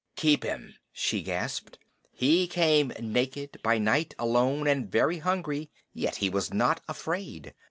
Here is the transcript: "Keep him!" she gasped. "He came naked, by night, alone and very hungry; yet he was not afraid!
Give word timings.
"Keep 0.15 0.43
him!" 0.43 0.73
she 0.91 1.21
gasped. 1.21 1.77
"He 2.11 2.47
came 2.47 2.91
naked, 2.99 3.59
by 3.61 3.77
night, 3.77 4.15
alone 4.17 4.67
and 4.67 4.91
very 4.91 5.19
hungry; 5.19 5.69
yet 5.93 6.15
he 6.15 6.27
was 6.27 6.51
not 6.51 6.81
afraid! 6.87 7.53